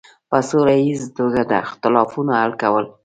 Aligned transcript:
په 0.29 0.37
سوله 0.49 0.73
ییزه 0.83 1.09
توګه 1.17 1.41
د 1.51 1.51
اختلافونو 1.65 2.31
حل 2.39 2.51
کول. 2.61 2.85